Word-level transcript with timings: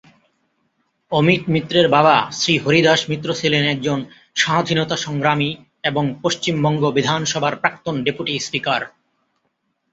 অমিত 1.11 1.41
মিত্রের 1.53 1.87
বাবা 1.89 2.15
শ্রী 2.31 2.53
হরিদাস 2.57 3.01
মিত্র 3.09 3.29
ছিলেন 3.33 3.63
একজন 3.65 3.99
স্বাধীনতা 4.35 4.97
সংগ্রামী 4.97 5.49
এবং 5.83 6.03
পশ্চিমবঙ্গ 6.23 6.83
বিধানসভার 6.97 7.53
প্রাক্তন 7.55 7.95
ডেপুটি 8.05 8.33
স্পিকার। 8.39 8.81